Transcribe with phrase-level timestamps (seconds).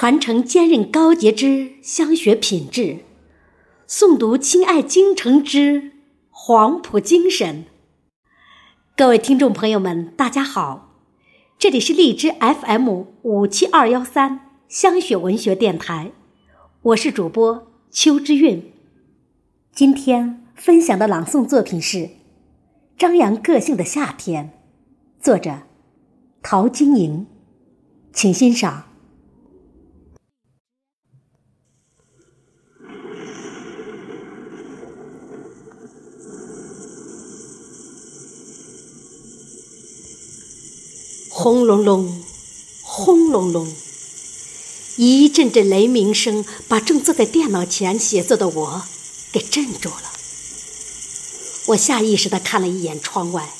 [0.00, 2.98] 传承坚韧高洁之香学品质，
[3.88, 5.90] 诵读亲爱京城之
[6.30, 7.64] 黄埔精神。
[8.96, 10.94] 各位听众朋友们，大家好，
[11.58, 16.12] 这里是荔枝 FM 五七二幺三香雪文学电台，
[16.82, 18.72] 我是主播邱之韵。
[19.72, 21.98] 今天分享的朗诵作品是
[22.96, 24.52] 《张扬个性的夏天》，
[25.24, 25.62] 作者
[26.40, 27.26] 陶晶莹，
[28.12, 28.84] 请欣赏。
[41.40, 42.24] 轰隆隆，
[42.82, 43.72] 轰隆隆，
[44.96, 48.82] 一阵阵雷鸣声把正坐在电脑前写作的我
[49.30, 50.10] 给镇住了。
[51.66, 53.50] 我下意识地看了一眼窗外，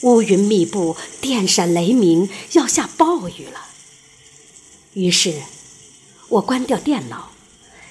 [0.00, 3.66] 乌云密布，电闪雷鸣，要下暴雨了。
[4.94, 5.42] 于是，
[6.30, 7.32] 我关掉电脑，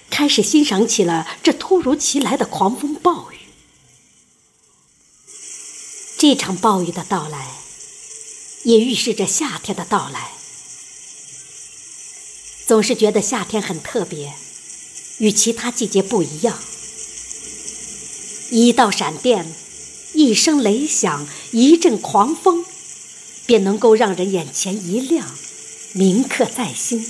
[0.10, 3.36] 开始欣赏起了这突如其来的狂风暴雨。
[6.18, 7.60] 这场暴雨的到来。
[8.64, 10.32] 也预示着夏天的到来。
[12.66, 14.34] 总是觉得夏天很特别，
[15.18, 16.58] 与其他季节不一样。
[18.50, 19.54] 一道闪电，
[20.14, 22.64] 一声雷响，一阵狂风，
[23.46, 25.36] 便能够让人眼前一亮，
[25.92, 27.06] 铭刻在心。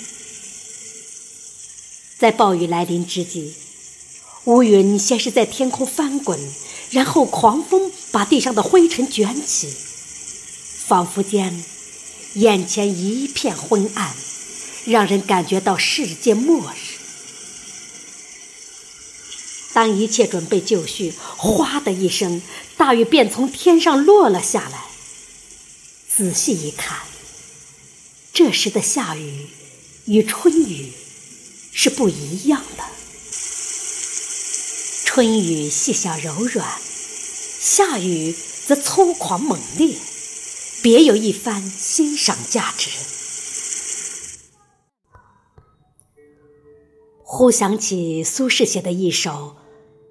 [2.17, 3.53] 在暴雨来临之际，
[4.45, 6.39] 乌云先是在天空翻滚，
[6.89, 9.71] 然后狂风把地上的灰尘卷起。
[10.85, 11.63] 仿佛间，
[12.33, 14.13] 眼前一片昏暗，
[14.85, 16.99] 让人感觉到世界末日。
[19.73, 22.41] 当一切准备就绪，哗的一声，
[22.75, 24.83] 大雨便从天上落了下来。
[26.15, 26.99] 仔细一看，
[28.33, 29.47] 这时的下雨
[30.05, 30.91] 与春雨
[31.71, 32.83] 是不一样的。
[35.05, 36.67] 春雨细小柔软，
[37.59, 38.35] 夏雨
[38.67, 39.95] 则粗犷猛烈。
[40.83, 42.89] 别有一番欣赏价值。
[47.23, 49.31] 忽想起苏轼写的一首《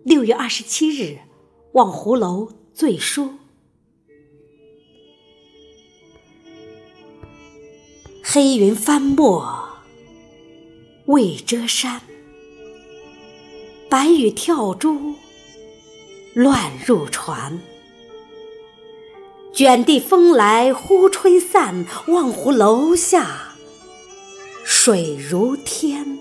[0.02, 1.18] 六月二十七日
[1.72, 3.24] 望湖楼醉书》
[8.24, 9.68] ：“黑云翻墨
[11.04, 12.00] 未遮山，
[13.90, 15.16] 白雨跳珠
[16.32, 17.60] 乱入船。”
[19.62, 23.54] 卷地风来忽吹散，望湖楼下
[24.64, 26.18] 水如天。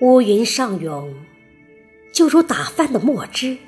[0.00, 1.14] 乌云上涌，
[2.12, 3.58] 就如打翻的墨汁，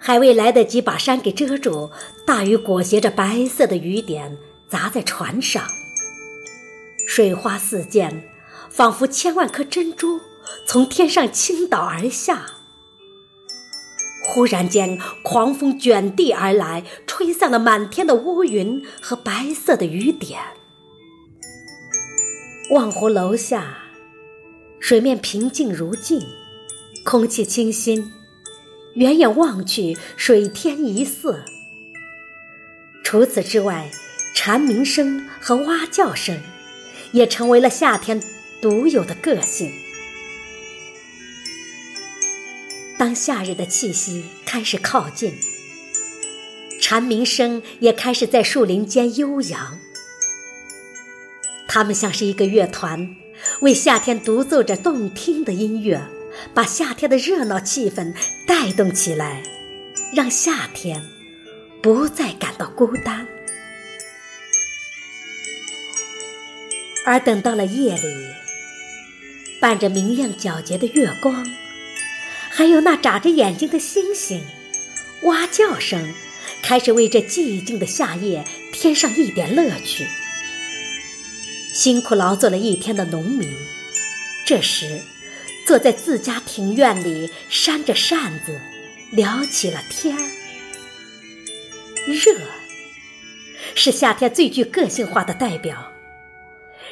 [0.00, 1.92] 还未来得及把山给遮住，
[2.26, 4.36] 大雨裹挟着白色的雨点
[4.68, 5.62] 砸在船上，
[7.06, 8.24] 水花四溅，
[8.68, 10.18] 仿佛千万颗珍珠
[10.66, 12.56] 从天上倾倒而下。
[14.32, 20.38] 忽然间，狂风卷地而来，吹散了满天的乌云和白色的雨点。
[22.70, 23.78] 望湖楼下，
[24.78, 26.24] 水面平静如镜，
[27.04, 28.12] 空气清新，
[28.94, 31.40] 远远望去，水天一色。
[33.02, 33.90] 除此之外，
[34.32, 36.38] 蝉鸣声和蛙叫声，
[37.10, 38.22] 也成为了夏天
[38.62, 39.72] 独有的个性。
[43.00, 45.32] 当夏日的气息开始靠近，
[46.82, 49.78] 蝉鸣声也开始在树林间悠扬。
[51.66, 53.16] 它们像是一个乐团，
[53.62, 55.98] 为夏天独奏着动听的音乐，
[56.52, 58.14] 把夏天的热闹气氛
[58.46, 59.42] 带动起来，
[60.14, 61.02] 让夏天
[61.82, 63.26] 不再感到孤单。
[67.06, 68.26] 而等到了夜里，
[69.58, 71.46] 伴着明亮皎洁的月光。
[72.52, 74.42] 还有那眨着眼睛的星星，
[75.22, 76.12] 蛙叫声，
[76.62, 80.06] 开始为这寂静的夏夜添上一点乐趣。
[81.72, 83.48] 辛苦劳作了一天的农民，
[84.44, 85.00] 这时
[85.64, 88.60] 坐在自家庭院里，扇着扇子，
[89.12, 90.22] 聊起了天儿。
[92.06, 92.34] 热，
[93.76, 95.92] 是夏天最具个性化的代表。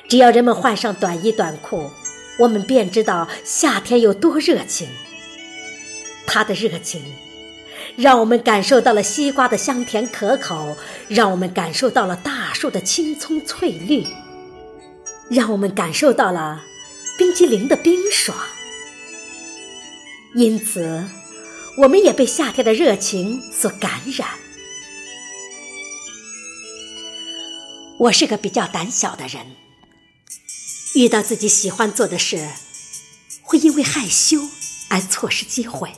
[0.09, 1.91] 只要人们换上短衣短裤，
[2.39, 4.89] 我们便知道夏天有多热情。
[6.29, 7.03] 他的热情，
[7.97, 10.77] 让我们感受到了西瓜的香甜可口，
[11.09, 14.07] 让我们感受到了大树的青葱翠绿，
[15.31, 16.63] 让我们感受到了
[17.17, 18.37] 冰激凌的冰爽。
[20.35, 21.03] 因此，
[21.79, 24.29] 我们也被夏天的热情所感染。
[28.01, 29.57] 我是个比较胆小的人，
[30.95, 32.47] 遇到自己喜欢做的事，
[33.43, 34.39] 会因为害羞
[34.89, 35.93] 而错失机会。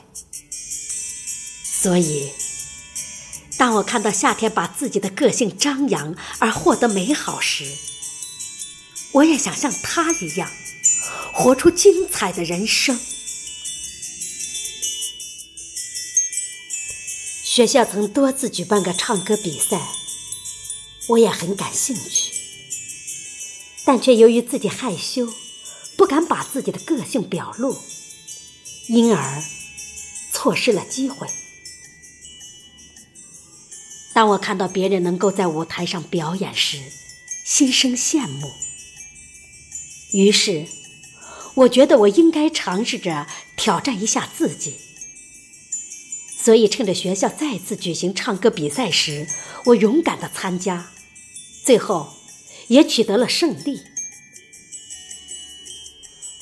[1.63, 2.31] 所以，
[3.57, 7.65] 当我看到夏天把自己的个性张扬而获得美好时，
[9.13, 10.49] 我也想像他一样，
[11.33, 12.99] 活出精彩的人生。
[17.43, 19.81] 学校曾多次举办个唱歌比赛，
[21.07, 22.31] 我也很感兴趣，
[23.83, 25.27] 但却由于自己害羞，
[25.97, 27.77] 不敢把自己的个性表露，
[28.93, 29.41] 因而
[30.33, 31.25] 错失了机会。
[34.13, 36.77] 当我看到别人能够在舞台上表演时，
[37.45, 38.51] 心生羡慕。
[40.11, 40.67] 于是，
[41.53, 44.75] 我觉得我应该尝试着挑战一下自己。
[46.43, 49.25] 所以，趁着学校再次举行唱歌比赛时，
[49.67, 50.91] 我勇敢的参加，
[51.63, 52.11] 最后
[52.67, 53.83] 也取得了胜利。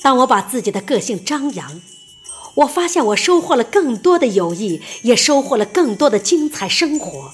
[0.02, 1.80] 当我把自己的个性张扬，
[2.54, 7.32] 我发现我收获了更多的友谊，也收获了更多的精彩生活，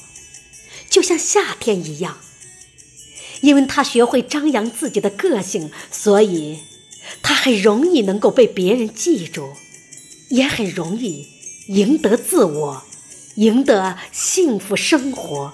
[0.89, 2.19] 就像夏天一样。
[3.41, 6.61] 因为他学会张扬自己的个性，所以
[7.23, 9.53] 他很容易能够被别人记住，
[10.31, 11.27] 也很容易。
[11.69, 12.85] 赢得自我，
[13.35, 15.53] 赢得幸福生活。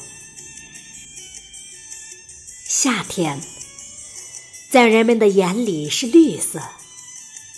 [2.69, 3.41] 夏天，
[4.71, 6.61] 在人们的眼里是绿色，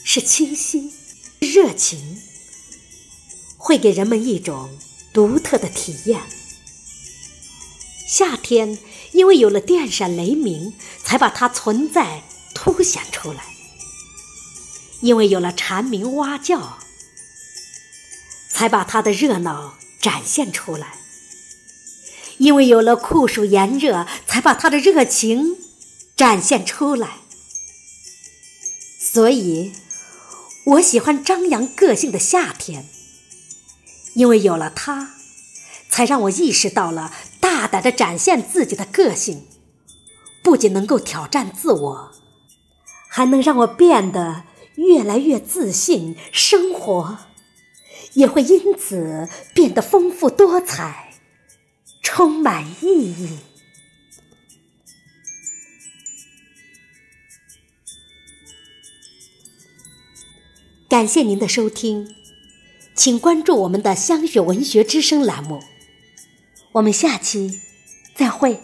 [0.04, 0.92] 是清新，
[1.44, 2.20] 热情，
[3.56, 4.70] 会给人们一种
[5.12, 6.20] 独特的体验。
[8.08, 8.78] 夏天，
[9.12, 10.72] 因为有了电闪雷鸣，
[11.04, 12.22] 才把它存在
[12.54, 13.42] 凸显出来；
[15.00, 16.78] 因为有了蝉鸣蛙叫。
[18.50, 20.96] 才把它的热闹展现出来，
[22.38, 25.56] 因为有了酷暑炎热，才把它的热情
[26.16, 27.16] 展现出来。
[29.00, 29.72] 所以，
[30.64, 32.86] 我喜欢张扬个性的夏天，
[34.14, 35.14] 因为有了它，
[35.90, 39.46] 才让我意识到了大胆的展现自己的个性，
[40.42, 42.12] 不仅能够挑战自我，
[43.08, 44.44] 还能让我变得
[44.76, 47.18] 越来越自信，生活。
[48.14, 51.14] 也会因此变得丰富多彩，
[52.00, 53.38] 充满意义。
[60.94, 62.14] 感谢您的收听，
[62.94, 65.60] 请关注我们的“香雪文学之声”栏目，
[66.70, 67.58] 我们下期
[68.14, 68.60] 再会。